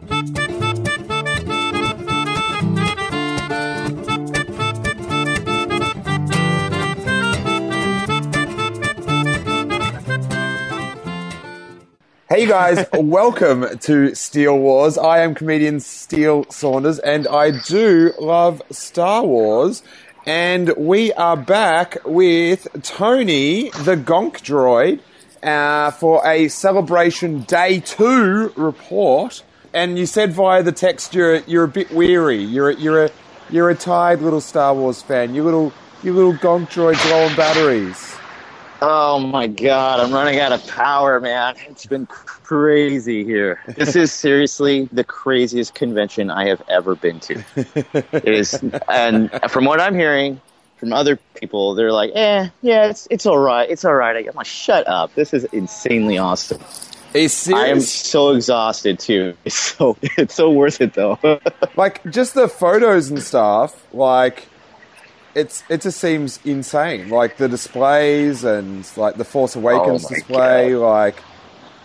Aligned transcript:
Hey 0.00 0.08
guys, 12.46 12.86
welcome 12.94 13.78
to 13.80 14.14
Steele 14.14 14.56
Wars. 14.56 14.96
I 14.96 15.18
am 15.18 15.34
comedian 15.34 15.80
Steele 15.80 16.46
Saunders 16.48 16.98
and 17.00 17.28
I 17.28 17.50
do 17.50 18.14
love 18.18 18.62
Star 18.70 19.22
Wars. 19.22 19.82
And 20.24 20.72
we 20.78 21.12
are 21.12 21.36
back 21.36 21.98
with 22.06 22.68
Tony, 22.82 23.64
the 23.70 23.96
Gonk 23.96 24.40
droid, 24.40 25.00
uh, 25.42 25.90
for 25.90 26.26
a 26.26 26.48
celebration 26.48 27.42
day 27.42 27.80
two 27.80 28.54
report. 28.56 29.42
And 29.72 29.98
you 29.98 30.06
said 30.06 30.32
via 30.32 30.62
the 30.62 30.72
text 30.72 31.14
you're, 31.14 31.36
you're 31.40 31.64
a 31.64 31.68
bit 31.68 31.90
weary. 31.92 32.42
You're 32.42 32.70
a, 32.70 32.74
you're 32.76 33.04
a 33.04 33.10
you're 33.50 33.70
a 33.70 33.74
tired 33.74 34.22
little 34.22 34.40
Star 34.40 34.74
Wars 34.74 35.02
fan. 35.02 35.34
You 35.34 35.42
little 35.42 35.72
you 36.02 36.12
little 36.12 36.34
Gonk 36.34 36.68
droid 36.70 37.10
low 37.10 37.26
on 37.26 37.36
batteries. 37.36 38.16
Oh 38.82 39.18
my 39.18 39.46
god, 39.46 40.00
I'm 40.00 40.12
running 40.12 40.40
out 40.40 40.52
of 40.52 40.66
power, 40.66 41.20
man. 41.20 41.54
It's 41.68 41.84
been 41.84 42.06
crazy 42.06 43.24
here. 43.24 43.60
This 43.76 43.94
is 43.94 44.10
seriously 44.10 44.88
the 44.90 45.04
craziest 45.04 45.74
convention 45.74 46.30
I 46.30 46.48
have 46.48 46.62
ever 46.68 46.94
been 46.94 47.20
to. 47.20 47.44
It 48.12 48.28
is, 48.28 48.58
and 48.88 49.30
from 49.50 49.66
what 49.66 49.80
I'm 49.80 49.94
hearing 49.94 50.40
from 50.76 50.94
other 50.94 51.18
people, 51.34 51.74
they're 51.74 51.92
like, 51.92 52.12
"Eh, 52.14 52.48
yeah, 52.62 52.86
it's 52.86 53.06
it's 53.10 53.26
all 53.26 53.38
right, 53.38 53.68
it's 53.68 53.84
all 53.84 53.94
right." 53.94 54.26
I'm 54.26 54.34
like, 54.34 54.46
"Shut 54.46 54.88
up! 54.88 55.14
This 55.14 55.34
is 55.34 55.44
insanely 55.52 56.16
awesome." 56.16 56.62
Is 57.14 57.48
I 57.52 57.66
am 57.68 57.80
so 57.80 58.30
exhausted 58.30 58.98
too. 58.98 59.34
It's 59.44 59.56
so 59.56 59.96
it's 60.02 60.34
so 60.34 60.50
worth 60.50 60.80
it 60.80 60.94
though. 60.94 61.18
like 61.76 62.04
just 62.10 62.34
the 62.34 62.48
photos 62.48 63.10
and 63.10 63.20
stuff. 63.22 63.92
Like 63.92 64.46
it's 65.34 65.64
it 65.68 65.80
just 65.82 65.98
seems 66.00 66.38
insane. 66.44 67.08
Like 67.08 67.36
the 67.36 67.48
displays 67.48 68.44
and 68.44 68.88
like 68.96 69.16
the 69.16 69.24
Force 69.24 69.56
Awakens 69.56 70.02
Oh 70.02 70.08
my 70.08 70.08
display. 70.08 70.74
Like 70.76 71.22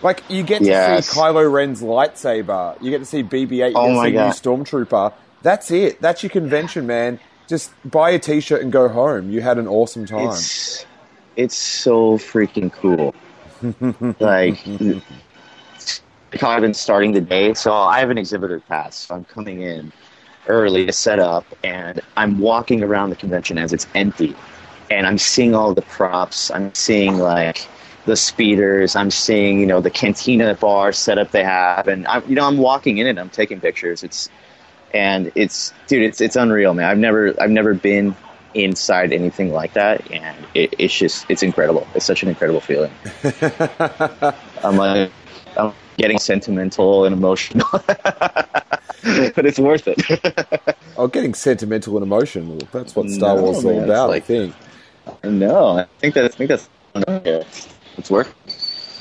like 0.02 0.22
you 0.28 0.42
get 0.42 0.60
to 0.60 0.66
Yes. 0.66 1.08
see 1.08 1.18
Kylo 1.18 1.50
Ren's 1.50 1.82
lightsaber. 1.82 2.80
You 2.80 2.90
get 2.90 2.98
to 2.98 3.04
see 3.04 3.22
BB-8. 3.22 3.70
You 3.70 3.74
Oh 3.74 3.86
get 3.86 3.94
to 3.94 3.96
see 3.96 4.12
God. 4.12 4.26
new 4.26 4.30
Stormtrooper. 4.30 5.12
That's 5.42 5.70
it. 5.70 6.00
That's 6.00 6.22
your 6.22 6.30
convention, 6.30 6.86
man. 6.86 7.18
Just 7.48 7.70
buy 7.88 8.10
a 8.10 8.18
T-shirt 8.18 8.62
and 8.62 8.72
go 8.72 8.88
home. 8.88 9.30
You 9.30 9.40
had 9.40 9.58
an 9.58 9.66
awesome 9.68 10.06
time. 10.06 10.22
It's 10.24 10.86
it's 11.36 11.56
so 11.56 12.18
freaking 12.18 12.72
cool. 12.72 13.14
Like 14.20 14.58
I've 16.42 16.60
been 16.60 16.74
starting 16.74 17.12
the 17.12 17.20
day, 17.20 17.54
so 17.54 17.72
I 17.72 18.00
have 18.00 18.10
an 18.10 18.18
exhibitor 18.18 18.60
pass. 18.60 18.96
So 18.96 19.14
I'm 19.14 19.24
coming 19.24 19.62
in 19.62 19.92
early 20.46 20.86
to 20.86 20.92
set 20.92 21.18
up, 21.18 21.46
and 21.62 22.00
I'm 22.16 22.38
walking 22.38 22.82
around 22.82 23.10
the 23.10 23.16
convention 23.16 23.58
as 23.58 23.72
it's 23.72 23.86
empty, 23.94 24.34
and 24.90 25.06
I'm 25.06 25.18
seeing 25.18 25.54
all 25.54 25.74
the 25.74 25.82
props. 25.82 26.50
I'm 26.50 26.74
seeing 26.74 27.18
like 27.18 27.68
the 28.04 28.16
speeders. 28.16 28.96
I'm 28.96 29.10
seeing 29.10 29.60
you 29.60 29.66
know 29.66 29.80
the 29.80 29.90
cantina 29.90 30.54
bar 30.54 30.92
setup 30.92 31.30
they 31.30 31.44
have, 31.44 31.88
and 31.88 32.06
I'm 32.06 32.28
you 32.28 32.34
know 32.34 32.46
I'm 32.46 32.58
walking 32.58 32.98
in 32.98 33.06
it. 33.06 33.18
I'm 33.18 33.30
taking 33.30 33.60
pictures. 33.60 34.02
It's 34.02 34.28
and 34.92 35.30
it's 35.34 35.72
dude, 35.88 36.02
it's 36.02 36.20
it's 36.20 36.36
unreal, 36.36 36.74
man. 36.74 36.86
I've 36.90 36.98
never 36.98 37.34
I've 37.40 37.50
never 37.50 37.74
been 37.74 38.14
inside 38.56 39.12
anything 39.12 39.52
like 39.52 39.72
that, 39.74 40.10
and 40.10 40.36
it, 40.54 40.74
it's 40.78 40.94
just 40.96 41.26
it's 41.28 41.42
incredible. 41.42 41.86
It's 41.94 42.04
such 42.06 42.22
an 42.22 42.28
incredible 42.28 42.60
feeling. 42.60 42.90
I'm 44.64 44.76
like 44.76 45.10
I'm 45.56 45.72
getting 45.98 46.18
sentimental 46.18 47.04
and 47.04 47.14
emotional, 47.14 47.66
but 47.72 49.46
it's 49.46 49.58
worth 49.58 49.86
it. 49.86 50.76
Oh, 50.98 51.08
getting 51.08 51.34
sentimental 51.34 51.94
and 51.98 52.02
emotional. 52.02 52.56
That's 52.72 52.96
what 52.96 53.10
Star 53.10 53.36
No, 53.36 53.42
Wars 53.42 53.58
is 53.58 53.64
all 53.66 53.84
about, 53.84 54.10
I 54.12 54.18
think. 54.20 54.54
no, 55.24 55.76
I 55.80 55.84
think 55.98 56.14
that 56.14 56.24
I 56.24 56.28
think 56.28 56.48
that's 56.48 56.70
it's 57.98 58.10
worth. 58.10 58.32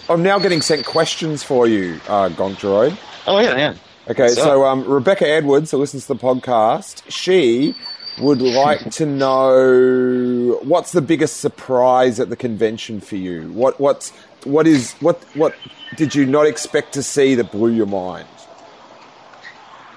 I'm 0.10 0.22
now 0.22 0.38
getting 0.38 0.62
sent 0.62 0.86
questions 0.86 1.42
for 1.42 1.68
you, 1.68 2.02
uh, 2.10 2.28
Gonk 2.28 2.56
Droid. 2.58 2.98
Oh 3.28 3.40
yeah, 3.40 3.56
yeah. 3.56 3.76
Okay, 4.10 4.28
So- 4.28 4.42
so 4.44 4.66
um, 4.66 4.84
Rebecca 4.84 5.26
Edwards, 5.26 5.72
who 5.72 5.78
listens 5.78 6.06
to 6.08 6.16
the 6.16 6.20
podcast, 6.20 7.04
she 7.10 7.76
would 8.18 8.42
like 8.42 8.90
to 8.92 9.06
know 9.06 10.60
what's 10.64 10.92
the 10.92 11.02
biggest 11.02 11.42
surprise 11.42 12.20
at 12.20 12.30
the 12.30 12.36
convention 12.36 13.02
for 13.02 13.18
you. 13.18 13.52
What 13.52 13.80
what's 13.80 14.12
what 14.46 14.68
is 14.68 14.94
what 14.94 15.22
what 15.36 15.56
did 15.98 16.16
you 16.16 16.26
not 16.26 16.48
expect 16.48 16.94
to 16.94 17.04
see 17.04 17.36
that 17.36 17.52
blew 17.52 17.72
your 17.72 17.86
mind? 17.86 18.28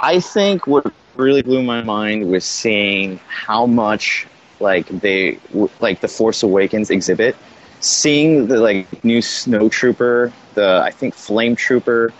I 0.00 0.20
think 0.20 0.66
what 0.66 0.92
really 1.16 1.42
blew 1.42 1.62
my 1.62 1.82
mind 1.82 2.28
was 2.28 2.44
seeing 2.44 3.18
how 3.28 3.66
much 3.66 4.26
like 4.60 4.88
they 4.88 5.38
like 5.80 6.00
the 6.00 6.08
Force 6.08 6.42
Awakens 6.42 6.90
exhibit, 6.90 7.36
seeing 7.80 8.48
the 8.48 8.58
like 8.58 9.04
new 9.04 9.22
Snow 9.22 9.68
Trooper, 9.68 10.32
the 10.54 10.80
I 10.84 10.90
think 10.90 11.14
Flame 11.14 11.54
Trooper, 11.54 12.12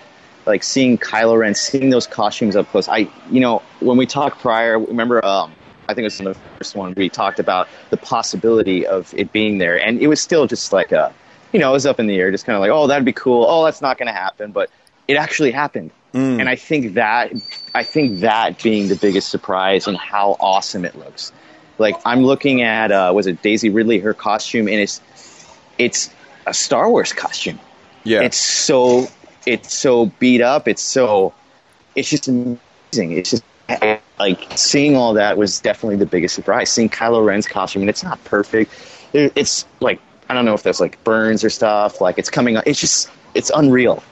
like 0.47 0.62
seeing 0.62 0.97
Kylo 0.97 1.38
Ren, 1.38 1.54
seeing 1.54 1.91
those 1.91 2.06
costumes 2.06 2.54
up 2.54 2.69
close. 2.69 2.88
I 2.88 3.08
you 3.31 3.41
know 3.41 3.62
when 3.81 3.97
we 3.97 4.06
talked 4.06 4.41
prior, 4.41 4.78
remember 4.78 5.25
um 5.25 5.53
I 5.88 5.94
think 5.94 6.03
it 6.03 6.04
was 6.04 6.19
in 6.21 6.26
the 6.26 6.34
first 6.59 6.76
one 6.76 6.94
we 6.97 7.09
talked 7.09 7.38
about 7.41 7.66
the 7.91 7.97
possibility 7.97 8.87
of 8.87 9.12
it 9.15 9.32
being 9.32 9.59
there, 9.59 9.81
and 9.81 10.00
it 10.00 10.06
was 10.06 10.21
still 10.21 10.47
just 10.47 10.72
like 10.72 10.93
a 10.93 11.12
you 11.53 11.59
know 11.59 11.71
it 11.71 11.72
was 11.72 11.87
up 11.87 11.99
in 11.99 12.06
the 12.06 12.16
air, 12.19 12.31
just 12.31 12.44
kind 12.44 12.54
of 12.56 12.60
like 12.60 12.71
oh 12.71 12.87
that'd 12.87 13.04
be 13.04 13.12
cool, 13.12 13.47
oh 13.49 13.65
that's 13.65 13.81
not 13.81 13.97
going 13.99 14.06
to 14.06 14.12
happen, 14.12 14.53
but 14.53 14.71
it 15.09 15.15
actually 15.16 15.50
happened. 15.50 15.91
And 16.41 16.49
I 16.49 16.56
think 16.56 16.94
that 16.94 17.32
I 17.75 17.84
think 17.84 18.21
that 18.21 18.62
being 18.62 18.88
the 18.88 18.97
biggest 18.97 19.28
surprise 19.31 19.87
and 19.87 19.97
how 19.97 20.37
awesome 20.41 20.84
it 20.84 20.94
looks. 20.97 21.32
Like 21.78 21.97
I'm 22.05 22.22
looking 22.25 22.62
at 22.62 22.91
uh, 22.91 23.12
was 23.15 23.26
it 23.26 23.41
Daisy 23.43 23.70
Ridley 23.70 23.99
her 24.00 24.15
costume 24.15 24.69
and 24.69 24.76
it's 24.81 25.00
it's 25.78 26.10
a 26.47 26.55
Star 26.55 26.91
Wars 26.91 27.12
costume. 27.12 27.60
Yeah, 28.05 28.22
It's 28.22 28.38
so 28.38 29.06
it's 29.47 29.72
so 29.72 30.06
beat 30.19 30.41
up. 30.41 30.66
It's 30.66 30.82
so 30.82 31.32
it's 31.94 32.09
just 32.10 32.28
amazing. 32.28 32.59
It's 33.12 33.31
just 33.31 33.44
like 34.18 34.46
seeing 34.56 34.96
all 34.96 35.14
that 35.14 35.36
was 35.36 35.60
definitely 35.60 35.96
the 35.96 36.06
biggest 36.06 36.34
surprise. 36.34 36.70
Seeing 36.70 36.88
Kylo 36.88 37.24
Ren's 37.24 37.46
costume 37.46 37.82
and 37.82 37.90
it's 37.90 38.02
not 38.02 38.22
perfect. 38.24 38.72
It- 39.12 39.32
It's 39.36 39.64
like 39.80 40.00
I 40.30 40.34
don't 40.34 40.44
know 40.44 40.54
if 40.54 40.62
there's 40.62 40.80
like 40.80 41.02
burns 41.04 41.42
or 41.44 41.50
stuff. 41.50 42.00
Like 42.00 42.18
it's 42.18 42.30
coming. 42.30 42.56
It's 42.66 42.80
just 42.80 43.10
it's 43.34 43.50
unreal 43.54 44.02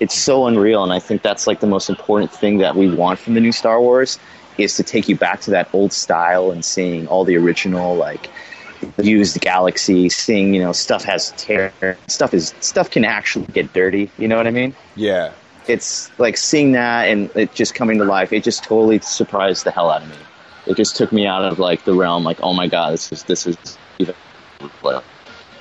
it's 0.00 0.14
so 0.14 0.46
unreal 0.46 0.84
and 0.84 0.92
i 0.92 0.98
think 1.00 1.22
that's 1.22 1.46
like 1.46 1.60
the 1.60 1.66
most 1.66 1.88
important 1.90 2.30
thing 2.32 2.58
that 2.58 2.76
we 2.76 2.88
want 2.94 3.18
from 3.18 3.34
the 3.34 3.40
new 3.40 3.50
star 3.50 3.80
wars 3.80 4.18
is 4.56 4.76
to 4.76 4.82
take 4.84 5.08
you 5.08 5.16
back 5.16 5.40
to 5.40 5.50
that 5.50 5.68
old 5.72 5.92
style 5.92 6.50
and 6.52 6.64
seeing 6.64 7.06
all 7.08 7.24
the 7.24 7.36
original 7.36 7.96
like 7.96 8.28
used 9.02 9.40
galaxy 9.40 10.08
seeing 10.08 10.54
you 10.54 10.62
know 10.62 10.72
stuff 10.72 11.02
has 11.02 11.32
tear 11.36 11.72
stuff 12.06 12.32
is 12.32 12.54
stuff 12.60 12.90
can 12.90 13.04
actually 13.04 13.46
get 13.46 13.72
dirty 13.72 14.08
you 14.18 14.28
know 14.28 14.36
what 14.36 14.46
i 14.46 14.50
mean 14.50 14.74
yeah. 14.94 15.32
It's 15.68 16.10
like 16.18 16.36
seeing 16.36 16.72
that 16.72 17.08
and 17.08 17.30
it 17.34 17.52
just 17.54 17.74
coming 17.74 17.98
to 17.98 18.04
life 18.04 18.32
it 18.32 18.42
just 18.42 18.64
totally 18.64 18.98
surprised 19.00 19.64
the 19.64 19.70
hell 19.70 19.90
out 19.90 20.02
of 20.02 20.08
me 20.08 20.16
it 20.66 20.76
just 20.76 20.96
took 20.96 21.12
me 21.12 21.26
out 21.26 21.44
of 21.44 21.58
like 21.58 21.84
the 21.84 21.94
realm 21.94 22.24
like 22.24 22.38
oh 22.42 22.52
my 22.52 22.66
god 22.66 22.92
this 22.92 23.12
is 23.12 23.22
this 23.24 23.46
is 23.46 23.78
even 23.98 24.14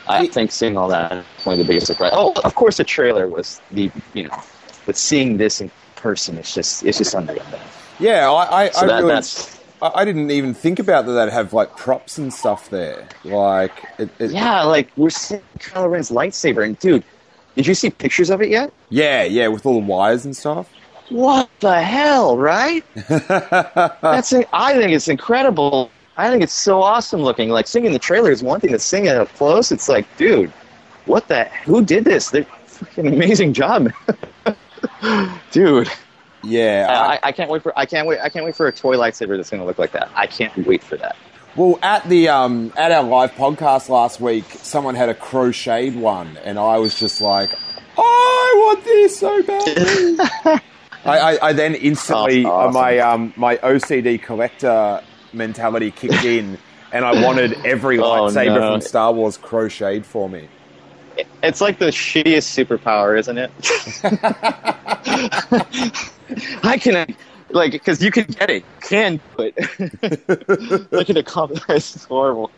I 0.08 0.28
think 0.28 0.52
seeing 0.52 0.78
all 0.78 0.88
that 0.90 1.12
is 1.12 1.46
one 1.46 1.54
of 1.54 1.60
the 1.60 1.66
biggest 1.66 1.88
surprise. 1.88 2.12
Oh, 2.14 2.34
of 2.44 2.56
course, 2.56 2.78
the 2.78 2.84
trailer 2.84 3.28
was 3.28 3.62
the 3.72 3.92
you 4.14 4.28
know, 4.28 4.42
but 4.86 4.96
seeing 4.96 5.38
this 5.38 5.62
in 5.62 5.70
person, 5.96 6.38
it's 6.38 6.54
just 6.54 6.84
it's 6.86 6.98
just 6.98 7.14
unreal. 7.14 7.44
Yeah, 8.00 8.32
I, 8.32 8.64
I, 8.64 8.70
So 8.70 8.82
I 8.82 8.88
that, 8.88 8.96
really, 8.98 9.08
that's 9.10 9.60
I, 9.82 9.92
I 9.96 10.06
didn't 10.06 10.32
even 10.32 10.54
think 10.54 10.80
about 10.80 11.06
that. 11.06 11.14
They'd 11.14 11.32
have 11.32 11.54
like 11.54 11.76
props 11.76 12.18
and 12.18 12.34
stuff 12.34 12.70
there. 12.70 13.08
Like, 13.24 13.86
it, 13.98 14.10
it, 14.20 14.32
yeah, 14.32 14.64
like 14.64 14.90
we're 14.96 15.10
seeing 15.10 15.42
Kylo 15.60 15.92
Ren's 15.92 16.10
lightsaber, 16.10 16.66
and 16.66 16.80
dude, 16.80 17.04
did 17.58 17.68
you 17.68 17.74
see 17.74 17.90
pictures 17.90 18.30
of 18.30 18.42
it 18.42 18.50
yet? 18.50 18.72
yeah, 18.90 19.24
yeah, 19.24 19.48
with 19.48 19.66
all 19.66 19.74
the 19.74 19.86
wires 19.86 20.24
and 20.26 20.38
stuff. 20.38 20.70
What 21.10 21.50
the 21.60 21.82
hell, 21.82 22.38
right? 22.38 22.84
That's 23.10 24.32
it. 24.32 24.48
I 24.54 24.74
think 24.74 24.92
it's 24.92 25.08
incredible. 25.08 25.90
I 26.18 26.30
think 26.30 26.44
it's 26.44 26.54
so 26.54 26.82
awesome 26.82 27.22
looking. 27.22 27.50
Like 27.50 27.68
seeing 27.68 27.92
the 27.92 28.00
trailer 28.00 28.30
is 28.30 28.44
one 28.44 28.60
thing, 28.60 28.72
but 28.72 28.82
seeing 28.82 29.06
it 29.06 29.16
up 29.16 29.34
close, 29.34 29.72
it's 29.72 29.90
like, 29.90 30.06
dude, 30.18 30.52
what 31.06 31.28
the? 31.28 31.46
Who 31.66 31.84
did 31.84 32.04
this? 32.06 32.30
They're 32.30 32.46
freaking 32.68 33.12
amazing 33.12 33.54
job, 33.54 33.92
dude. 35.52 35.90
Yeah. 36.44 36.88
I, 36.90 37.28
I 37.30 37.32
can't 37.32 37.50
wait 37.50 37.64
for 37.64 37.78
I 37.78 37.86
can't 37.86 38.08
wait 38.08 38.20
I 38.20 38.30
can't 38.30 38.46
wait 38.46 38.56
for 38.56 38.68
a 38.68 38.72
toy 38.72 38.96
lightsaber 38.96 39.36
that's 39.36 39.50
going 39.50 39.62
to 39.62 39.66
look 39.66 39.80
like 39.80 39.94
that. 39.94 40.12
I 40.16 40.28
can't 40.28 40.56
wait 40.68 40.84
for 40.84 40.98
that. 40.98 41.16
Well, 41.58 41.80
at 41.82 42.08
the 42.08 42.30
um, 42.30 42.72
at 42.78 42.92
our 42.92 43.02
live 43.04 43.32
podcast 43.32 43.90
last 43.90 44.22
week, 44.22 44.46
someone 44.62 44.94
had 44.94 45.10
a 45.10 45.16
crocheted 45.16 45.96
one, 45.96 46.38
and 46.44 46.60
I 46.60 46.78
was 46.78 47.00
just 47.00 47.20
like, 47.20 47.52
I 47.98 48.54
want 48.68 48.84
this 48.84 49.18
so 49.18 49.42
bad. 49.42 49.64
I, 51.06 51.20
I, 51.20 51.48
I 51.50 51.54
then 51.54 51.74
instantly 51.76 52.46
Oh, 52.46 52.50
uh, 52.50 52.52
awesome. 52.52 52.74
my 52.74 53.00
um, 53.00 53.34
my 53.38 53.58
OCD 53.58 54.22
collector 54.22 55.02
mentality 55.34 55.90
kicked 55.90 56.24
in, 56.26 56.60
and 56.92 57.04
I 57.04 57.24
wanted 57.24 57.54
every 57.66 57.98
Oh, 57.98 58.04
lightsaber 58.04 58.60
no. 58.60 58.72
from 58.74 58.82
Star 58.82 59.12
Wars 59.12 59.38
crocheted 59.38 60.06
for 60.06 60.30
me. 60.30 60.48
It's 61.42 61.62
like 61.62 61.80
the 61.80 61.88
shittiest 61.88 62.54
superpower, 62.56 63.18
isn't 63.18 63.38
it? 63.40 63.50
I 66.64 66.78
can 66.78 67.16
like 67.50 67.72
because 67.72 68.02
you 68.02 68.12
can 68.12 68.26
get 68.26 68.50
it, 68.50 68.64
can 68.82 69.20
do 69.38 69.44
it. 69.44 69.56
Look 70.92 71.10
at 71.10 71.16
the 71.16 71.24
comment. 71.26 71.62
It's 71.70 72.06
horrible. 72.06 72.52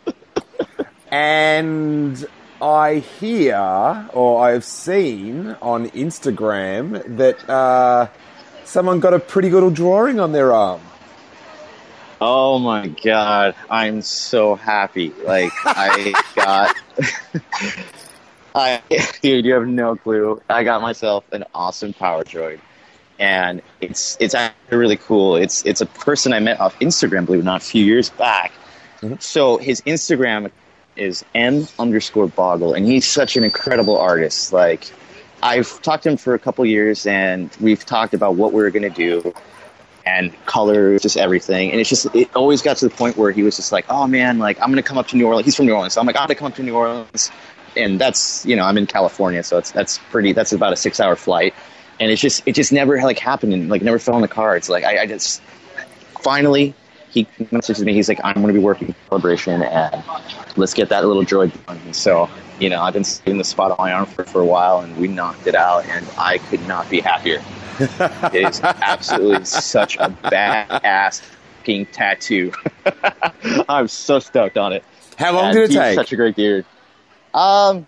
And 1.10 2.24
I 2.62 2.96
hear, 2.96 4.08
or 4.12 4.44
I've 4.44 4.64
seen 4.64 5.56
on 5.62 5.88
Instagram 5.90 7.16
that 7.16 7.48
uh, 7.48 8.08
someone 8.64 9.00
got 9.00 9.14
a 9.14 9.18
pretty 9.18 9.48
good 9.48 9.74
drawing 9.74 10.20
on 10.20 10.32
their 10.32 10.52
arm. 10.52 10.80
Oh 12.20 12.58
my 12.58 12.88
god, 12.88 13.54
I'm 13.70 14.02
so 14.02 14.54
happy. 14.54 15.10
Like 15.24 15.52
I 15.64 16.12
got 16.36 16.76
I 18.54 18.82
dude, 19.22 19.46
you 19.46 19.54
have 19.54 19.66
no 19.66 19.96
clue. 19.96 20.42
I 20.50 20.62
got 20.64 20.82
myself 20.82 21.24
an 21.32 21.44
awesome 21.54 21.94
power 21.94 22.22
droid. 22.22 22.60
And 23.20 23.62
it's 23.80 24.16
it's 24.18 24.34
actually 24.34 24.76
really 24.76 24.96
cool. 24.96 25.36
It's 25.36 25.64
it's 25.64 25.80
a 25.80 25.86
person 25.86 26.32
I 26.32 26.40
met 26.40 26.58
off 26.58 26.76
Instagram, 26.80 27.26
believe 27.26 27.40
it 27.40 27.42
or 27.42 27.44
not, 27.44 27.62
a 27.62 27.64
few 27.64 27.84
years 27.84 28.10
back. 28.10 28.50
Mm-hmm. 29.02 29.16
So 29.20 29.58
his 29.58 29.82
Instagram 29.82 30.50
is 30.96 31.24
M 31.34 31.68
underscore 31.78 32.26
boggle 32.26 32.74
and 32.74 32.84
he's 32.84 33.06
such 33.06 33.36
an 33.36 33.44
incredible 33.44 33.96
artist. 33.96 34.52
Like 34.52 34.90
I've 35.42 35.80
talked 35.82 36.02
to 36.04 36.10
him 36.10 36.16
for 36.16 36.34
a 36.34 36.38
couple 36.38 36.66
years 36.66 37.06
and 37.06 37.54
we've 37.60 37.86
talked 37.86 38.14
about 38.14 38.34
what 38.34 38.52
we 38.52 38.62
are 38.62 38.70
gonna 38.70 38.90
do 38.90 39.32
and 40.06 40.32
colors, 40.46 41.02
just 41.02 41.16
everything. 41.16 41.70
And 41.70 41.80
it's 41.80 41.88
just, 41.88 42.06
it 42.14 42.34
always 42.34 42.62
got 42.62 42.78
to 42.78 42.88
the 42.88 42.94
point 42.94 43.16
where 43.16 43.30
he 43.30 43.42
was 43.42 43.56
just 43.56 43.72
like, 43.72 43.84
oh 43.88 44.06
man, 44.06 44.38
like 44.38 44.60
I'm 44.60 44.68
going 44.68 44.82
to 44.82 44.82
come 44.82 44.98
up 44.98 45.08
to 45.08 45.16
New 45.16 45.26
Orleans. 45.26 45.44
He's 45.44 45.56
from 45.56 45.66
New 45.66 45.72
Orleans. 45.72 45.94
So 45.94 46.00
I'm 46.00 46.06
like, 46.06 46.16
I'm 46.18 46.28
to 46.28 46.34
come 46.34 46.48
up 46.48 46.54
to 46.56 46.62
New 46.62 46.74
Orleans. 46.74 47.30
And 47.76 48.00
that's, 48.00 48.44
you 48.46 48.56
know, 48.56 48.64
I'm 48.64 48.76
in 48.78 48.86
California. 48.86 49.42
So 49.42 49.58
it's, 49.58 49.70
that's 49.70 49.98
pretty, 50.10 50.32
that's 50.32 50.52
about 50.52 50.72
a 50.72 50.76
six 50.76 51.00
hour 51.00 51.16
flight. 51.16 51.54
And 52.00 52.10
it's 52.10 52.20
just, 52.20 52.42
it 52.46 52.54
just 52.54 52.72
never 52.72 52.96
like 53.02 53.18
happened 53.18 53.52
and 53.52 53.68
like 53.68 53.82
never 53.82 53.98
fell 53.98 54.14
on 54.14 54.22
the 54.22 54.28
cards. 54.28 54.68
Like 54.68 54.84
I, 54.84 55.02
I 55.02 55.06
just, 55.06 55.42
finally, 56.20 56.74
he 57.10 57.26
messages 57.50 57.84
me. 57.84 57.92
He's 57.92 58.08
like, 58.08 58.20
I'm 58.24 58.34
going 58.34 58.48
to 58.48 58.52
be 58.52 58.58
working 58.58 58.94
celebration 59.08 59.62
and 59.62 60.02
let's 60.56 60.74
get 60.74 60.88
that 60.88 61.04
little 61.04 61.24
droid 61.24 61.52
done. 61.66 61.92
So, 61.92 62.28
you 62.58 62.70
know, 62.70 62.82
I've 62.82 62.94
been 62.94 63.04
seeing 63.04 63.38
the 63.38 63.44
spot 63.44 63.72
on 63.72 63.76
my 63.78 63.92
arm 63.92 64.06
for, 64.06 64.24
for 64.24 64.40
a 64.40 64.46
while 64.46 64.80
and 64.80 64.96
we 64.96 65.08
knocked 65.08 65.46
it 65.46 65.54
out 65.54 65.84
and 65.86 66.06
I 66.18 66.38
could 66.38 66.66
not 66.66 66.88
be 66.88 67.00
happier. 67.00 67.42
it 67.78 68.48
is 68.48 68.60
absolutely 68.62 69.44
such 69.44 69.96
a 69.96 70.08
badass 70.08 71.22
fucking 71.70 71.86
tattoo. 71.86 72.52
I'm 73.68 73.88
so 73.88 74.18
stoked 74.18 74.58
on 74.58 74.72
it. 74.72 74.84
How 75.16 75.32
long 75.32 75.46
And 75.46 75.54
did 75.54 75.70
it 75.70 75.74
take? 75.74 75.94
Such 75.94 76.12
a 76.12 76.16
great 76.16 76.36
dude. 76.36 76.64
Um, 77.34 77.86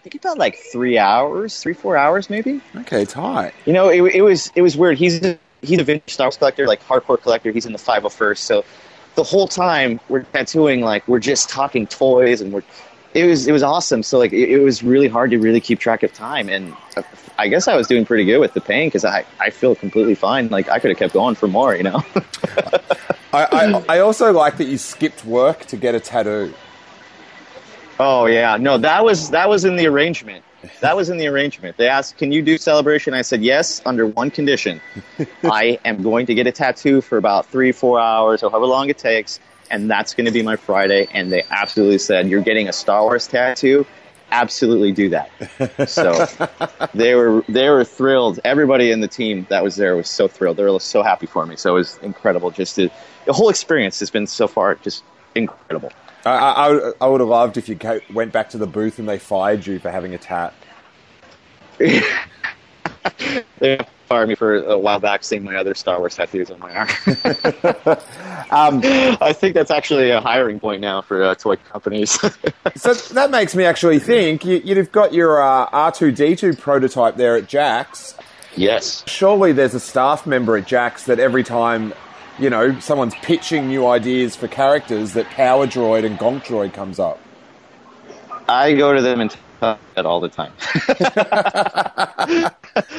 I 0.00 0.02
think 0.02 0.14
about 0.14 0.38
like 0.38 0.56
three 0.56 0.96
hours, 0.96 1.62
three 1.62 1.74
four 1.74 1.94
hours 1.94 2.30
maybe. 2.30 2.62
okay, 2.74 3.02
it's 3.02 3.12
hot. 3.12 3.52
You 3.66 3.74
know, 3.74 3.90
it, 3.90 4.00
it 4.14 4.22
was 4.22 4.50
it 4.54 4.62
was 4.62 4.74
weird. 4.74 4.96
He's 4.96 5.22
a, 5.22 5.38
he's 5.60 5.78
a 5.78 5.84
vintage 5.84 6.14
Star 6.14 6.24
Wars 6.24 6.38
collector, 6.38 6.66
like 6.66 6.82
hardcore 6.82 7.20
collector. 7.20 7.52
He's 7.52 7.66
in 7.66 7.72
the 7.72 7.78
501st, 7.78 8.38
so 8.38 8.64
the 9.14 9.22
whole 9.22 9.46
time 9.46 10.00
we're 10.08 10.22
tattooing, 10.22 10.80
like 10.80 11.06
we're 11.06 11.18
just 11.18 11.50
talking 11.50 11.86
toys, 11.86 12.40
and 12.40 12.50
we're 12.50 12.62
it 13.12 13.26
was 13.26 13.46
it 13.46 13.52
was 13.52 13.62
awesome. 13.62 14.02
So 14.02 14.18
like 14.18 14.32
it, 14.32 14.48
it 14.48 14.60
was 14.60 14.82
really 14.82 15.06
hard 15.06 15.32
to 15.32 15.38
really 15.38 15.60
keep 15.60 15.80
track 15.80 16.02
of 16.02 16.14
time, 16.14 16.48
and 16.48 16.74
uh, 16.96 17.02
I 17.38 17.48
guess 17.48 17.68
I 17.68 17.76
was 17.76 17.86
doing 17.86 18.06
pretty 18.06 18.24
good 18.24 18.38
with 18.38 18.54
the 18.54 18.62
pain 18.62 18.86
because 18.86 19.04
I 19.04 19.26
I 19.38 19.50
feel 19.50 19.74
completely 19.74 20.14
fine. 20.14 20.48
Like 20.48 20.70
I 20.70 20.78
could 20.78 20.88
have 20.88 20.98
kept 20.98 21.12
going 21.12 21.34
for 21.34 21.46
more, 21.46 21.76
you 21.76 21.82
know. 21.82 22.02
I, 23.34 23.44
I, 23.52 23.84
I 23.96 23.98
also 23.98 24.32
like 24.32 24.56
that 24.56 24.64
you 24.64 24.78
skipped 24.78 25.26
work 25.26 25.66
to 25.66 25.76
get 25.76 25.94
a 25.94 26.00
tattoo. 26.00 26.54
Oh 28.02 28.24
yeah, 28.24 28.56
no, 28.56 28.78
that 28.78 29.04
was 29.04 29.28
that 29.28 29.46
was 29.50 29.66
in 29.66 29.76
the 29.76 29.86
arrangement. 29.86 30.42
That 30.80 30.96
was 30.96 31.10
in 31.10 31.18
the 31.18 31.26
arrangement. 31.26 31.76
They 31.76 31.86
asked, 31.86 32.16
"Can 32.16 32.32
you 32.32 32.40
do 32.40 32.56
celebration?" 32.56 33.12
I 33.12 33.20
said, 33.20 33.42
"Yes, 33.42 33.82
under 33.84 34.06
one 34.06 34.30
condition. 34.30 34.80
I 35.44 35.78
am 35.84 36.02
going 36.02 36.24
to 36.24 36.34
get 36.34 36.46
a 36.46 36.52
tattoo 36.52 37.02
for 37.02 37.18
about 37.18 37.44
three, 37.44 37.72
four 37.72 38.00
hours, 38.00 38.42
or 38.42 38.50
however 38.50 38.64
long 38.64 38.88
it 38.88 38.96
takes, 38.96 39.38
and 39.70 39.90
that's 39.90 40.14
going 40.14 40.24
to 40.24 40.32
be 40.32 40.40
my 40.40 40.56
Friday." 40.56 41.08
And 41.12 41.30
they 41.30 41.42
absolutely 41.50 41.98
said, 41.98 42.26
"You're 42.26 42.40
getting 42.40 42.68
a 42.68 42.72
Star 42.72 43.02
Wars 43.02 43.28
tattoo. 43.28 43.84
Absolutely 44.30 44.92
do 44.92 45.10
that." 45.10 45.30
So 45.86 46.24
they 46.94 47.14
were 47.14 47.44
they 47.50 47.68
were 47.68 47.84
thrilled. 47.84 48.40
Everybody 48.44 48.92
in 48.92 49.00
the 49.00 49.08
team 49.08 49.46
that 49.50 49.62
was 49.62 49.76
there 49.76 49.94
was 49.94 50.08
so 50.08 50.26
thrilled. 50.26 50.56
They 50.56 50.64
were 50.64 50.80
so 50.80 51.02
happy 51.02 51.26
for 51.26 51.44
me. 51.44 51.56
So 51.56 51.72
it 51.72 51.80
was 51.80 51.98
incredible. 51.98 52.50
Just 52.50 52.76
to, 52.76 52.88
the 53.26 53.34
whole 53.34 53.50
experience 53.50 54.00
has 54.00 54.10
been 54.10 54.26
so 54.26 54.48
far 54.48 54.76
just 54.76 55.04
incredible. 55.34 55.92
I, 56.24 56.30
I, 56.30 56.92
I 57.00 57.06
would- 57.06 57.20
have 57.20 57.28
loved 57.28 57.56
if 57.56 57.68
you 57.68 57.78
went 58.12 58.32
back 58.32 58.50
to 58.50 58.58
the 58.58 58.66
booth 58.66 58.98
and 58.98 59.08
they 59.08 59.18
fired 59.18 59.66
you 59.66 59.78
for 59.78 59.90
having 59.90 60.14
a 60.14 60.18
tat. 60.18 60.52
They 63.60 63.78
fired 64.08 64.28
me 64.28 64.34
for 64.34 64.56
a 64.56 64.76
while 64.78 64.98
back 65.00 65.22
seeing 65.24 65.44
my 65.44 65.54
other 65.56 65.74
Star 65.74 65.98
Wars 65.98 66.16
tattoos 66.16 66.50
on 66.50 66.58
my 66.58 66.74
arm. 66.74 66.88
Um, 68.50 68.80
I 69.20 69.32
think 69.32 69.54
that's 69.54 69.70
actually 69.70 70.10
a 70.10 70.20
hiring 70.20 70.58
point 70.58 70.80
now 70.80 71.02
for 71.02 71.22
uh, 71.22 71.34
toy 71.36 71.54
companies. 71.56 72.10
so 72.74 72.94
that 73.14 73.30
makes 73.30 73.54
me 73.54 73.64
actually 73.64 74.00
think 74.00 74.44
you, 74.44 74.60
you'd 74.64 74.76
have 74.76 74.90
got 74.90 75.14
your 75.14 75.40
uh, 75.40 75.68
R2D2 75.70 76.58
prototype 76.58 77.14
there 77.16 77.36
at 77.36 77.44
Jakks. 77.44 78.18
yes. 78.56 79.04
Surely 79.06 79.52
there's 79.52 79.74
a 79.74 79.78
staff 79.80 80.26
member 80.26 80.56
at 80.56 80.64
Jakks 80.66 81.04
that 81.04 81.20
every 81.20 81.44
time, 81.44 81.94
you 82.40 82.50
know, 82.50 82.78
someone's 82.80 83.14
pitching 83.16 83.68
new 83.68 83.86
ideas 83.86 84.34
for 84.34 84.48
characters, 84.48 85.12
that 85.12 85.26
Power 85.26 85.66
Droid 85.66 86.04
and 86.04 86.18
Gonk 86.18 86.44
Droid 86.44 86.72
comes 86.72 86.98
up. 86.98 87.20
I 88.48 88.72
go 88.74 88.94
to 88.94 89.02
them 89.02 89.20
and 89.20 89.36
tell 89.60 89.78
that 89.94 90.06
all 90.06 90.20
the 90.20 90.28
time. 90.28 90.52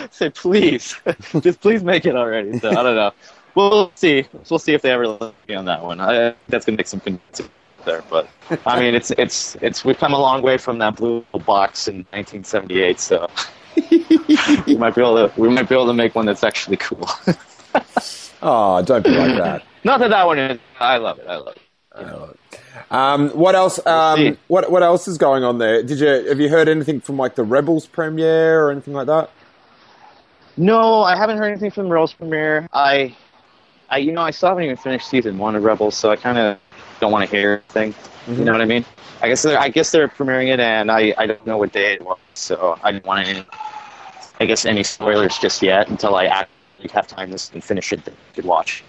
Say, 0.12 0.30
please, 0.30 0.96
just 1.42 1.60
please 1.60 1.84
make 1.84 2.06
it 2.06 2.16
already. 2.16 2.60
So 2.60 2.70
I 2.70 2.84
don't 2.84 2.96
know. 2.96 3.12
We'll 3.56 3.92
see. 3.96 4.26
We'll 4.50 4.60
see 4.60 4.74
if 4.74 4.82
they 4.82 4.92
ever 4.92 5.08
let 5.08 5.34
me 5.50 5.56
on 5.56 5.66
that 5.66 5.84
one. 5.84 6.00
I, 6.00 6.36
that's 6.48 6.66
gonna 6.66 6.78
make 6.78 6.88
some 6.88 7.02
convincing 7.02 7.50
there, 7.84 8.04
but 8.10 8.30
I 8.66 8.80
mean, 8.80 8.96
it's 8.96 9.12
it's 9.12 9.56
it's 9.62 9.84
we've 9.84 9.98
come 9.98 10.14
a 10.14 10.20
long 10.20 10.42
way 10.42 10.58
from 10.58 10.78
that 10.78 10.96
blue 10.96 11.26
box 11.46 11.88
in 11.88 12.06
1978. 12.12 13.00
So 13.00 13.30
we 13.92 14.78
might 14.78 14.96
be 14.96 15.02
able 15.02 15.28
to 15.28 15.34
we 15.36 15.50
might 15.50 15.68
be 15.68 15.76
able 15.76 15.88
to 15.88 15.94
make 15.94 16.16
one 16.16 16.26
that's 16.28 16.44
actually 16.44 16.78
cool. 16.78 17.10
Oh, 18.42 18.82
don't 18.82 19.04
be 19.04 19.12
like 19.12 19.38
that. 19.38 19.64
Not 19.84 20.00
that 20.00 20.10
that 20.10 20.26
one 20.26 20.40
is. 20.40 20.60
I 20.80 20.98
love 20.98 21.20
it. 21.20 21.26
I 21.28 21.36
love 21.36 21.56
it. 21.56 22.38
Um, 22.90 23.30
what 23.30 23.56
else? 23.56 23.86
Um, 23.86 24.38
what 24.48 24.72
what 24.72 24.84
else 24.84 25.08
is 25.08 25.18
going 25.18 25.44
on 25.44 25.58
there? 25.58 25.84
Did 25.84 26.00
you 26.00 26.08
have 26.08 26.40
you 26.40 26.50
heard 26.50 26.68
anything 26.70 27.02
from 27.02 27.18
like 27.18 27.36
the 27.36 27.44
Rebels 27.44 27.88
premiere 27.88 28.66
or 28.66 28.72
anything 28.72 28.94
like 28.94 29.08
that? 29.08 29.30
No, 30.58 31.02
I 31.04 31.16
haven't 31.16 31.38
heard 31.38 31.50
anything 31.50 31.72
from 31.72 31.90
Rebels 31.90 32.14
premiere. 32.14 32.68
I, 32.74 33.16
I, 33.90 33.98
you 33.98 34.12
know, 34.12 34.22
I 34.22 34.32
still 34.32 34.50
haven't 34.50 34.66
even 34.66 34.78
finished 34.78 35.08
season 35.10 35.38
one 35.38 35.56
of 35.56 35.64
Rebels, 35.64 35.96
so 35.96 36.12
I 36.12 36.16
kind 36.16 36.38
of 36.38 36.58
don't 37.00 37.12
want 37.12 37.30
to 37.30 37.36
hear 37.36 37.64
anything. 37.76 37.96
You 38.28 38.44
know 38.46 38.52
what 38.52 38.62
I 38.62 38.66
mean? 38.66 38.86
I 39.22 39.28
guess 39.28 39.44
they're, 39.44 39.58
I 39.60 39.70
guess 39.70 39.92
they're 39.92 40.08
premiering 40.08 40.54
it, 40.54 40.60
and 40.60 40.92
I, 40.92 41.14
I 41.18 41.26
don't 41.26 41.46
know 41.46 41.58
what 41.58 41.72
day 41.72 41.94
it 41.94 42.04
was, 42.04 42.18
so 42.34 42.78
I 42.84 42.92
didn't 42.92 43.06
want 43.06 43.28
any, 43.28 43.46
I 44.40 44.46
guess 44.46 44.66
any 44.66 44.84
spoilers 44.84 45.38
just 45.38 45.62
yet 45.62 45.90
until 45.90 46.16
I 46.16 46.26
actually 46.26 46.61
have 46.90 47.08
time 47.08 47.32
to 47.32 47.38
finish 47.62 47.94
it 47.94 48.04
that 48.06 48.14
I 48.14 48.36
could 48.36 48.46
watch. 48.46 48.84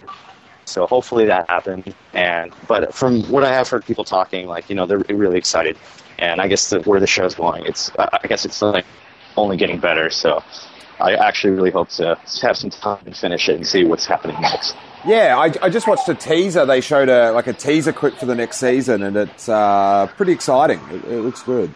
So 0.65 0.87
hopefully 0.87 1.27
that 1.27 1.49
happened. 1.51 1.95
And 2.15 2.53
but 2.69 2.95
from 2.95 3.23
what 3.25 3.45
I 3.45 3.53
have 3.53 3.69
heard 3.69 3.85
people 3.85 4.05
talking, 4.05 4.47
like 4.47 4.71
you 4.71 4.77
know, 4.77 4.87
they're 4.87 4.99
really 4.99 5.39
excited, 5.39 5.77
and 6.19 6.41
I 6.41 6.49
guess 6.49 6.71
the, 6.71 6.81
where 6.81 7.01
the 7.01 7.07
show's 7.07 7.35
going, 7.35 7.67
it's 7.67 7.91
I 7.99 8.27
guess 8.27 8.45
it's 8.45 8.63
like 8.63 8.87
only 9.37 9.57
getting 9.57 9.79
better. 9.79 10.09
So 10.11 10.43
I 11.01 11.15
actually 11.15 11.55
really 11.55 11.71
hope 11.71 11.89
to 11.91 12.19
have 12.43 12.57
some 12.57 12.71
time 12.71 13.05
to 13.05 13.15
finish 13.15 13.49
it 13.49 13.57
and 13.57 13.67
see 13.67 13.85
what's 13.85 14.07
happening 14.07 14.41
next. 14.41 14.77
Yeah, 15.05 15.37
I, 15.37 15.53
I 15.67 15.69
just 15.69 15.89
watched 15.89 16.09
a 16.09 16.15
teaser. 16.15 16.65
They 16.65 16.81
showed 16.81 17.09
a 17.09 17.33
like 17.33 17.49
a 17.49 17.53
teaser 17.53 17.93
clip 17.93 18.15
for 18.15 18.27
the 18.27 18.37
next 18.37 18.59
season, 18.59 19.03
and 19.03 19.17
it's 19.17 19.49
uh, 19.49 20.07
pretty 20.17 20.33
exciting. 20.33 20.81
It, 20.91 21.05
it 21.05 21.21
looks 21.21 21.43
good. 21.43 21.73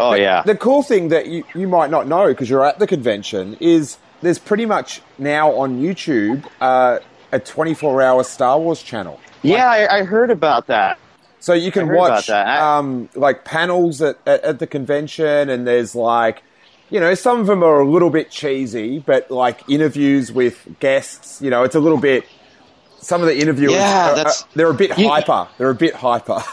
Oh 0.00 0.14
yeah, 0.14 0.42
The 0.44 0.56
cool 0.56 0.82
thing 0.82 1.08
that 1.08 1.26
you, 1.26 1.44
you 1.54 1.68
might 1.68 1.90
not 1.90 2.06
know 2.06 2.28
because 2.28 2.48
you're 2.48 2.64
at 2.64 2.78
the 2.78 2.86
convention 2.86 3.56
is 3.60 3.98
there's 4.24 4.38
pretty 4.38 4.66
much 4.66 5.00
now 5.18 5.52
on 5.52 5.80
YouTube 5.80 6.44
uh, 6.60 6.98
a 7.32 7.38
24 7.38 8.02
hour 8.02 8.24
Star 8.24 8.58
Wars 8.58 8.82
channel. 8.82 9.20
yeah, 9.42 9.68
I, 9.70 9.98
I 9.98 10.02
heard 10.04 10.30
about 10.30 10.66
that. 10.68 10.98
So 11.40 11.52
you 11.52 11.70
can 11.70 11.82
I 11.82 11.86
heard 11.86 11.94
about 11.96 12.10
watch. 12.10 12.30
I- 12.30 12.78
um, 12.78 13.08
like 13.14 13.44
panels 13.44 14.00
at, 14.02 14.16
at, 14.26 14.42
at 14.44 14.58
the 14.58 14.66
convention, 14.66 15.50
and 15.50 15.66
there's 15.66 15.94
like 15.94 16.42
you 16.90 17.00
know, 17.00 17.14
some 17.14 17.40
of 17.40 17.46
them 17.46 17.62
are 17.64 17.80
a 17.80 17.88
little 17.88 18.10
bit 18.10 18.30
cheesy, 18.30 18.98
but 19.00 19.30
like 19.30 19.68
interviews 19.68 20.30
with 20.30 20.66
guests, 20.80 21.40
you 21.42 21.50
know, 21.50 21.62
it's 21.64 21.74
a 21.74 21.80
little 21.80 21.98
bit. 21.98 22.24
Some 23.00 23.20
of 23.20 23.26
the 23.26 23.36
interviewers, 23.38 23.74
Yeah, 23.74 24.12
are- 24.22 24.26
are- 24.26 24.32
they're 24.54 24.70
a 24.70 24.74
bit 24.74 24.96
You- 24.98 25.08
hyper. 25.08 25.48
They're 25.58 25.70
a 25.70 25.74
bit 25.74 25.94
hyper. 25.94 26.40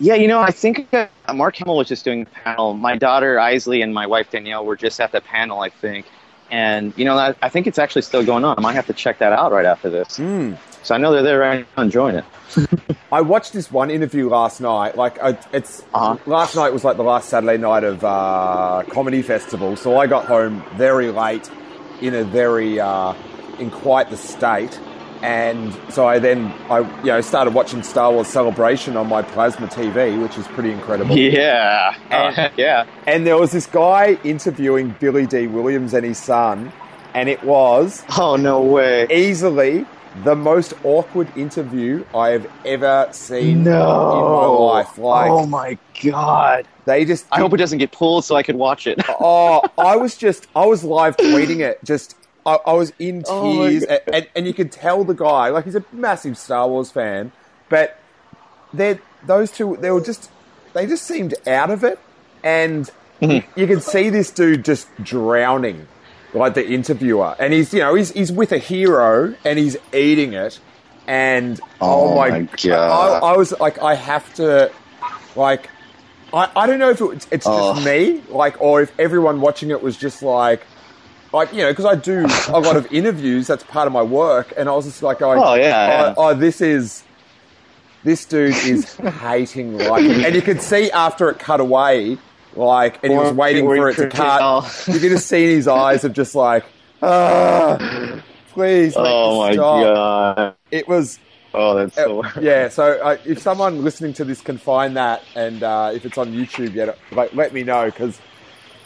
Yeah, 0.00 0.14
you 0.16 0.26
know, 0.26 0.40
I 0.40 0.50
think 0.50 0.92
uh, 0.92 1.06
Mark 1.32 1.54
Hamill 1.56 1.76
was 1.76 1.86
just 1.86 2.04
doing 2.04 2.22
a 2.22 2.26
panel. 2.26 2.74
My 2.74 2.96
daughter 2.96 3.38
Isley 3.38 3.80
and 3.80 3.94
my 3.94 4.08
wife 4.08 4.28
Danielle 4.28 4.66
were 4.66 4.74
just 4.76 5.00
at 5.00 5.12
the 5.12 5.20
panel, 5.20 5.60
I 5.60 5.70
think. 5.70 6.04
And 6.50 6.92
you 6.96 7.04
know, 7.04 7.16
I, 7.16 7.34
I 7.42 7.48
think 7.48 7.66
it's 7.66 7.78
actually 7.78 8.02
still 8.02 8.24
going 8.24 8.44
on. 8.44 8.56
I 8.58 8.60
might 8.60 8.74
have 8.74 8.86
to 8.86 8.92
check 8.92 9.18
that 9.18 9.32
out 9.32 9.50
right 9.52 9.64
after 9.66 9.90
this. 9.90 10.16
Hmm. 10.18 10.54
So 10.82 10.94
I 10.94 10.98
know 10.98 11.12
they're 11.12 11.22
there 11.22 11.38
right 11.38 11.66
now 11.76 11.82
enjoying 11.82 12.16
it. 12.16 12.24
I 13.12 13.22
watched 13.22 13.52
this 13.54 13.72
one 13.72 13.90
interview 13.90 14.28
last 14.28 14.60
night. 14.60 14.96
Like, 14.96 15.18
I, 15.22 15.38
it's 15.52 15.82
Uh-huh. 15.94 16.16
last 16.26 16.54
night 16.56 16.72
was 16.72 16.84
like 16.84 16.96
the 16.98 17.02
last 17.02 17.30
Saturday 17.30 17.56
night 17.56 17.84
of 17.84 18.04
uh, 18.04 18.82
comedy 18.90 19.22
festival, 19.22 19.76
so 19.76 19.96
I 19.96 20.06
got 20.06 20.26
home 20.26 20.62
very 20.76 21.10
late, 21.10 21.50
in 22.02 22.14
a 22.14 22.22
very 22.24 22.78
uh, 22.80 23.14
in 23.58 23.70
quite 23.70 24.10
the 24.10 24.16
state, 24.16 24.78
and 25.24 25.72
so 25.88 26.06
I 26.06 26.18
then 26.18 26.52
I 26.68 26.80
you 27.00 27.06
know 27.06 27.20
started 27.22 27.54
watching 27.54 27.82
Star 27.82 28.12
Wars 28.12 28.28
Celebration 28.28 28.96
on 28.96 29.08
my 29.08 29.22
plasma 29.22 29.66
TV, 29.68 30.20
which 30.22 30.36
is 30.36 30.46
pretty 30.48 30.70
incredible. 30.70 31.16
Yeah, 31.16 31.94
And- 32.10 32.38
Uh, 32.38 32.48
yeah. 32.58 32.84
And 33.06 33.26
there 33.26 33.38
was 33.38 33.50
this 33.50 33.66
guy 33.66 34.18
interviewing 34.22 34.94
Billy 35.00 35.26
Dee 35.26 35.46
Williams 35.46 35.94
and 35.94 36.04
his 36.04 36.18
son, 36.18 36.70
and 37.14 37.28
it 37.28 37.42
was 37.42 38.04
Oh 38.18 38.36
no 38.36 38.60
way. 38.60 39.06
easily 39.10 39.86
the 40.22 40.36
most 40.36 40.74
awkward 40.84 41.26
interview 41.36 42.04
I 42.14 42.28
have 42.28 42.46
ever 42.64 43.08
seen 43.10 43.64
No. 43.64 43.72
in 43.72 44.24
my 44.32 44.46
life. 44.74 44.98
Like 44.98 45.30
oh 45.30 45.46
my 45.46 45.76
god. 46.02 46.66
they 46.84 47.04
just 47.04 47.26
I 47.32 47.38
hope 47.40 47.52
it 47.54 47.56
doesn't 47.56 47.78
get 47.78 47.90
pulled 47.92 48.24
so 48.24 48.36
I 48.36 48.42
could 48.44 48.54
watch 48.56 48.86
it. 48.86 49.00
Oh, 49.20 49.62
I 49.78 49.96
was 49.96 50.16
just 50.16 50.46
I 50.54 50.66
was 50.66 50.84
live 50.84 51.16
tweeting 51.16 51.60
it. 51.60 51.82
Just 51.82 52.14
I, 52.46 52.58
I 52.66 52.72
was 52.74 52.92
in 52.98 53.24
Oh 53.24 53.40
tears, 53.40 53.84
God. 53.86 53.86
and, 53.86 54.00
and, 54.12 54.28
and 54.36 54.46
you 54.46 54.54
could 54.54 54.72
tell 54.72 55.04
the 55.04 55.14
guy 55.14 55.48
like 55.50 55.64
he's 55.64 55.74
a 55.76 55.84
massive 55.92 56.38
Star 56.38 56.68
Wars 56.68 56.90
fan, 56.92 57.32
but 57.68 57.96
they're 58.72 59.02
those 59.22 59.52
two 59.52 59.76
they 59.80 59.90
were 59.90 60.00
just 60.02 60.30
they 60.74 60.86
just 60.86 61.06
seemed 61.06 61.34
out 61.46 61.70
of 61.70 61.84
it, 61.84 62.00
and 62.42 62.90
Mm-hmm. 63.22 63.48
you 63.56 63.66
could 63.66 63.82
see 63.82 64.10
this 64.10 64.32
dude 64.32 64.64
just 64.64 64.92
drowning, 65.02 65.88
like 66.32 66.54
the 66.54 66.66
interviewer, 66.68 67.36
and 67.38 67.52
he's 67.52 67.72
you 67.72 67.80
know 67.80 67.94
he's 67.94 68.12
he's 68.12 68.32
with 68.32 68.52
a 68.52 68.58
hero 68.58 69.36
and 69.44 69.58
he's 69.58 69.76
eating 69.94 70.34
it, 70.34 70.60
and 71.06 71.60
oh, 71.80 72.08
Oh 72.08 72.08
my, 72.08 72.30
my 72.30 72.48
god, 72.62 72.82
God. 72.90 73.22
I, 73.22 73.32
I 73.32 73.36
was 73.36 73.54
like 73.60 73.78
I 73.82 73.94
have 73.94 74.32
to 74.34 74.74
like 75.34 75.70
I, 76.32 76.48
I 76.56 76.66
don't 76.66 76.78
know 76.80 76.90
if 76.90 77.00
it, 77.00 77.26
it's 77.32 77.48
Oh. 77.48 77.50
just 77.50 77.74
me, 77.74 78.24
like, 78.28 78.56
or 78.60 78.82
if 78.82 78.92
everyone 78.98 79.40
watching 79.40 79.70
it 79.70 79.82
was 79.82 79.96
just 79.96 80.22
like, 80.22 80.68
like 81.34 81.52
you 81.52 81.58
know, 81.58 81.70
because 81.70 81.84
I 81.84 81.94
do 81.96 82.26
a 82.48 82.60
lot 82.60 82.76
of 82.76 82.90
interviews. 82.92 83.46
That's 83.46 83.64
part 83.64 83.86
of 83.86 83.92
my 83.92 84.02
work, 84.02 84.52
and 84.56 84.68
I 84.68 84.72
was 84.72 84.86
just 84.86 85.02
like, 85.02 85.18
going, 85.18 85.38
Oh, 85.42 85.54
yeah, 85.54 85.86
yeah. 85.88 86.14
oh, 86.16 86.30
oh, 86.30 86.34
this 86.34 86.60
is 86.60 87.02
this 88.04 88.24
dude 88.24 88.54
is 88.64 88.94
hating 89.20 89.78
life, 89.78 90.04
and 90.24 90.34
you 90.34 90.42
could 90.42 90.62
see 90.62 90.90
after 90.92 91.28
it 91.30 91.38
cut 91.38 91.60
away, 91.60 92.18
like, 92.54 93.02
and 93.02 93.12
he 93.12 93.18
was 93.18 93.32
waiting 93.32 93.64
for 93.66 93.88
it 93.88 93.96
to 93.96 94.08
cut. 94.08 94.84
You 94.86 95.00
could 95.00 95.10
just 95.10 95.26
see 95.26 95.44
in 95.44 95.50
his 95.50 95.68
eyes 95.68 96.04
of 96.04 96.12
just 96.12 96.34
like, 96.34 96.64
ah, 97.02 98.22
please, 98.52 98.94
oh 98.96 99.40
my 99.40 99.52
stop. 99.54 99.82
god. 99.82 100.54
It 100.70 100.88
was 100.88 101.18
Oh, 101.56 101.74
that's 101.76 101.94
so. 101.94 102.24
uh, 102.24 102.30
yeah, 102.40 102.68
so 102.68 103.00
uh, 103.00 103.16
if 103.24 103.38
someone 103.38 103.84
listening 103.84 104.12
to 104.14 104.24
this 104.24 104.40
can 104.40 104.58
find 104.58 104.96
that, 104.96 105.22
and 105.36 105.62
uh, 105.62 105.92
if 105.94 106.04
it's 106.04 106.18
on 106.18 106.32
YouTube 106.32 106.74
yet, 106.74 106.98
like, 107.12 107.32
let 107.32 107.52
me 107.52 107.62
know 107.62 107.84
because 107.86 108.20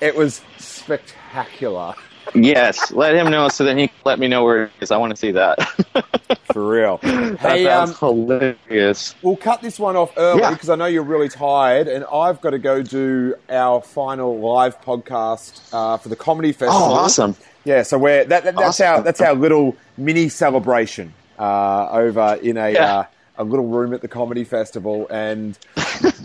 it 0.02 0.14
was 0.14 0.42
spectacular 0.58 1.94
Yes, 2.34 2.92
let 2.92 3.14
him 3.14 3.30
know 3.30 3.48
so 3.48 3.64
then 3.64 3.78
he 3.78 3.88
can 3.88 3.96
let 4.04 4.18
me 4.18 4.28
know 4.28 4.44
where 4.44 4.64
it 4.64 4.70
is. 4.80 4.90
I 4.90 4.96
want 4.96 5.10
to 5.12 5.16
see 5.16 5.32
that. 5.32 5.58
for 6.52 6.68
real. 6.68 6.98
that 6.98 7.38
hey, 7.40 7.64
sounds 7.64 7.90
um, 7.90 7.96
hilarious. 8.26 9.14
we'll 9.22 9.36
cut 9.36 9.60
this 9.62 9.78
one 9.78 9.96
off 9.96 10.12
early 10.16 10.40
Yeah. 10.40 10.50
because 10.50 10.68
I 10.70 10.76
know 10.76 10.86
you're 10.86 11.02
really 11.02 11.28
tired, 11.28 11.88
and 11.88 12.04
I've 12.12 12.40
got 12.40 12.50
to 12.50 12.58
go 12.58 12.82
do 12.82 13.34
our 13.50 13.80
final 13.82 14.38
live 14.40 14.80
podcast 14.80 15.68
uh, 15.72 15.96
for 15.98 16.08
the 16.08 16.16
comedy 16.16 16.52
festival. 16.52 16.74
Oh, 16.88 16.94
awesome. 16.94 17.36
Yeah, 17.64 17.82
so 17.82 17.98
we're 17.98 18.24
that, 18.24 18.44
that- 18.44 18.54
that's 18.56 18.80
Awesome. 18.80 18.86
our 18.86 19.02
that's 19.02 19.20
our 19.20 19.34
little 19.34 19.76
mini 19.96 20.28
celebration 20.28 21.12
uh, 21.38 21.88
over 21.90 22.38
in 22.42 22.56
a 22.56 22.70
Yeah. 22.70 22.96
uh, 22.98 23.04
a 23.40 23.44
little 23.44 23.66
room 23.66 23.92
at 23.94 24.00
the 24.00 24.08
comedy 24.08 24.42
festival, 24.44 25.06
and 25.10 25.56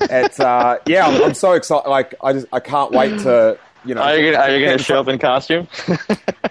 it's 0.01 0.39
uh, 0.39 0.77
yeah, 0.87 1.05
I'm, 1.07 1.21
I'm 1.23 1.33
so 1.33 1.51
excited. 1.53 1.87
Like 1.89 2.15
I 2.23 2.33
just 2.33 2.47
I 2.51 2.59
can't 2.59 2.91
wait 2.91 3.19
to 3.19 3.57
you 3.85 3.95
know. 3.95 4.01
Are 4.01 4.15
you 4.17 4.31
gonna, 4.31 4.43
are 4.45 4.55
you 4.55 4.65
gonna 4.65 4.77
show 4.77 4.99
up 4.99 5.07
in 5.07 5.19
costume? 5.19 5.67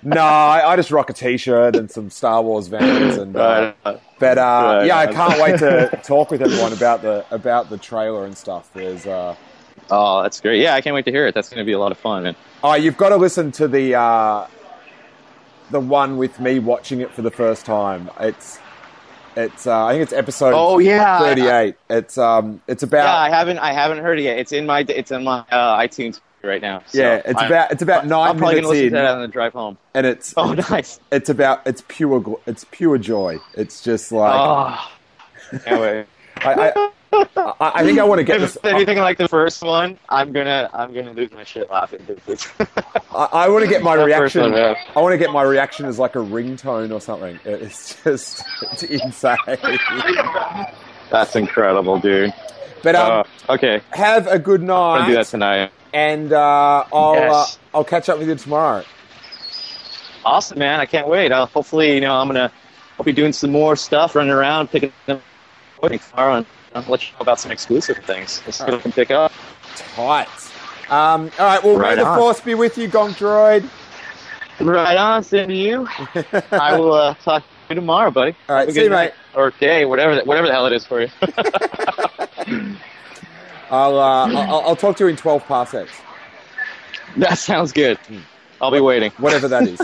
No, 0.05 0.21
I, 0.21 0.73
I 0.73 0.75
just 0.75 0.91
rock 0.91 1.11
a 1.11 1.13
t-shirt 1.13 1.77
and 1.77 1.89
some 1.89 2.11
Star 2.11 2.43
Wars 2.43 2.67
vans, 2.67 3.17
and 3.19 3.37
uh, 3.37 3.73
Right. 3.87 4.01
but 4.19 4.37
uh, 4.37 4.41
Right. 4.81 4.87
yeah, 4.87 4.99
I 4.99 5.07
can't 5.13 5.41
wait 5.41 5.61
to 5.61 6.01
talk 6.03 6.33
with 6.33 6.43
everyone 6.43 6.73
about 6.73 7.03
the 7.03 7.25
about 7.31 7.71
the 7.71 7.79
trailer 7.79 8.25
and 8.25 8.37
stuff. 8.37 8.69
There's 8.75 9.07
uh, 9.07 9.37
Oh, 9.93 10.23
that's 10.25 10.41
great. 10.41 10.61
Yeah, 10.61 10.75
I 10.75 10.81
can't 10.81 10.95
wait 10.95 11.05
to 11.05 11.13
hear 11.13 11.29
it. 11.29 11.37
That's 11.37 11.49
gonna 11.49 11.65
be 11.65 11.71
a 11.71 11.79
lot 11.79 11.93
of 11.93 11.99
fun. 11.99 12.27
And 12.27 12.37
oh, 12.65 12.75
you've 12.75 12.97
got 12.97 13.11
to 13.11 13.17
listen 13.17 13.53
to 13.53 13.69
the 13.69 13.95
uh, 13.95 14.49
the 15.71 15.79
one 15.81 16.17
with 16.19 16.41
me 16.41 16.59
watching 16.59 17.01
it 17.01 17.13
for 17.13 17.23
the 17.23 17.31
first 17.31 17.65
time. 17.65 18.11
It's 18.19 18.59
it's 19.37 19.69
uh, 19.69 19.85
I 19.87 19.93
think 19.93 20.03
it's 20.03 20.13
episode 20.13 20.53
Oh, 20.55 20.79
yeah. 20.81 21.21
thirty-eight. 21.21 21.77
It's 21.89 22.19
um 22.19 22.61
it's 22.67 22.83
about 22.83 23.05
yeah, 23.05 23.17
I 23.17 23.29
haven't 23.31 23.59
I 23.59 23.73
haven't 23.73 23.99
heard 23.99 24.19
it 24.19 24.23
yet. 24.23 24.39
It's 24.39 24.51
in 24.51 24.67
my 24.67 24.81
it's 24.89 25.13
in 25.13 25.23
my 25.23 25.45
uh, 25.51 25.79
iTunes 25.79 26.21
right 26.45 26.61
now. 26.63 26.83
So 26.87 26.99
yeah, 27.01 27.23
it's 27.25 27.39
I'm- 27.39 27.51
about 27.51 27.73
it's 27.73 27.83
about 27.83 28.07
9 28.07 28.13
I'm 28.13 28.27
nine 28.35 28.39
probably 28.39 28.55
gonna 28.57 28.69
listen 28.69 28.85
in, 28.87 28.93
to 28.93 28.97
that 28.99 29.07
on 29.15 29.21
the 29.23 29.29
drive 29.29 29.53
home. 29.53 29.79
and 29.95 30.07
it's 30.07 30.35
Oh, 30.37 30.53
nice. 30.55 31.01
it's 31.11 31.29
about 31.31 31.67
it's 31.67 31.83
pure 31.89 32.39
it's 32.47 32.65
pure 32.71 32.99
joy. 32.99 33.39
It's 33.55 33.83
just 33.83 34.13
like 34.13 34.33
Oh, 34.41 35.59
can't. 35.65 36.09
I, 36.45 36.53
I, 36.55 36.73
I 36.77 36.91
I 37.61 37.85
think 37.85 37.99
I 37.99 38.05
want 38.05 38.21
to 38.21 38.25
get 38.25 38.37
If 38.37 38.43
this. 38.43 38.57
it's 38.57 38.65
anything 38.75 38.97
like 38.99 39.19
the 39.19 39.29
first 39.29 39.63
one, 39.63 39.99
I'm 40.09 40.33
gonna 40.33 40.71
I'm 40.73 40.95
gonna 40.95 41.13
lose 41.13 41.31
my 41.33 41.45
shit 41.45 41.71
laughing. 41.71 42.01
I, 43.15 43.29
I 43.33 43.49
want 43.51 43.63
to 43.65 43.69
get 43.71 43.83
my 43.83 43.95
reaction. 43.95 44.41
one, 44.43 44.53
yeah. 44.55 44.75
I 44.97 45.01
want 45.01 45.13
to 45.13 45.19
get 45.19 45.31
my 45.31 45.43
reaction 45.43 45.85
as 45.87 45.99
like 45.99 46.17
a 46.17 46.21
ringtone 46.21 46.91
or 46.91 47.01
something. 47.01 47.39
It's 47.45 48.03
just 48.03 48.43
it's 48.73 48.83
insane. 48.85 49.37
That's 51.11 51.37
incredible, 51.37 51.99
dude. 52.01 52.33
But 52.83 52.95
um, 52.97 53.25
Uh, 53.49 53.53
okay, 53.53 53.83
have 53.91 54.27
a 54.27 54.39
good 54.39 54.63
I'm 54.63 54.67
gonna 54.67 55.07
do 55.07 55.13
night, 55.13 55.15
that 55.19 55.27
tonight. 55.27 55.71
And 55.93 56.33
uh, 56.33 56.85
I'll 56.93 57.15
Yes. 57.15 57.59
uh, 57.73 57.77
I'll 57.79 57.85
catch 57.85 58.09
up 58.09 58.19
with 58.19 58.29
you 58.29 58.35
tomorrow. 58.35 58.85
Awesome, 60.25 60.59
man. 60.59 60.81
I 60.81 60.87
can't 60.87 61.09
wait. 61.09 61.33
Uh, 61.33 61.47
hopefully, 61.47 61.95
you 61.95 62.01
know, 62.01 62.15
I'm 62.15 62.29
gonna 62.29 62.53
I'll 62.99 63.05
be 63.05 63.13
doing 63.13 63.33
some 63.33 63.51
more 63.51 63.75
stuff, 63.77 64.15
running 64.15 64.33
around, 64.33 64.71
picking 64.71 64.93
them 65.07 65.21
up 65.83 65.91
tomorrow, 66.11 66.35
and 66.37 66.47
I'll 66.75 66.83
let 66.89 67.03
you 67.03 67.13
know 67.15 67.21
about 67.21 67.41
some 67.41 67.51
exclusive 67.51 67.99
things. 68.05 68.41
Let's 68.47 68.59
see 68.59 68.65
what 68.65 68.75
I 68.75 68.79
can 68.79 68.93
pick 68.93 69.11
up. 69.11 69.33
Tight. 69.95 70.29
Um, 70.91 71.31
all 71.39 71.47
right. 71.47 71.63
Well, 71.65 71.77
Right 71.79 71.97
may 71.97 72.05
the 72.05 72.15
force 72.17 72.41
be 72.41 72.55
with 72.55 72.77
you, 72.79 72.89
Gonk 72.89 73.15
Droid. 73.17 73.69
Right 74.61 74.97
on, 74.97 75.25
same 75.25 75.49
to 75.49 75.55
you. 75.55 75.89
I 76.53 76.79
will 76.79 76.93
uh, 76.93 77.15
talk 77.15 77.43
to 77.43 77.49
you 77.71 77.75
tomorrow, 77.75 78.11
buddy. 78.11 78.37
All 78.49 78.55
right, 78.57 78.61
Have 78.61 78.69
a 78.69 78.73
see 78.73 78.83
you, 78.85 78.91
night. 78.91 79.15
Or 79.35 79.51
day, 79.59 79.87
whatever, 79.87 80.15
the- 80.17 80.25
whatever 80.25 80.47
the 80.47 80.53
hell 80.53 80.67
it 80.67 80.73
is 80.75 80.85
for 80.87 81.01
you. 81.01 81.09
I'll, 83.73 83.99
uh, 83.99 84.29
I'll 84.33 84.61
I'll 84.69 84.77
talk 84.77 84.97
to 84.99 85.05
you 85.05 85.09
in 85.09 85.17
twelve 85.17 85.45
parsecs, 85.47 85.91
that 87.17 87.39
sounds 87.39 87.73
good. 87.73 87.99
I'll 88.61 88.71
be 88.71 88.81
waiting. 88.81 89.11
whatever 89.13 89.49
that 89.49 89.67
is. 89.67 89.81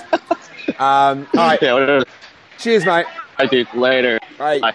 um, 0.78 1.26
all 1.35 1.35
right. 1.35 1.59
Yeah, 1.61 1.73
whatever. 1.73 2.04
Cheers, 2.59 2.85
mate. 2.85 3.07
I 3.38 3.47
do. 3.47 3.64
Later. 3.75 4.21
Bye. 4.38 4.61
Bye. 4.61 4.75